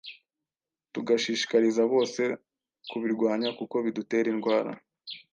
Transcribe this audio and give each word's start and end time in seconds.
tugashishikariza 0.93 1.81
bose 1.93 2.21
kubirwanya 2.89 3.49
kuko 3.57 3.75
bidutera 3.85 4.27
Indwara. 4.33 4.71